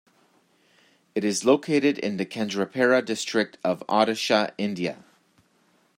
[1.13, 5.03] It is located in the Kendrapara district of Odisha, India.